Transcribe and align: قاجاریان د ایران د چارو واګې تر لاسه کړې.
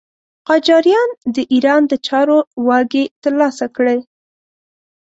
قاجاریان 0.49 1.09
د 1.35 1.37
ایران 1.53 1.81
د 1.87 1.93
چارو 2.07 2.37
واګې 2.67 3.03
تر 3.21 3.33
لاسه 3.41 3.65
کړې. 3.75 3.97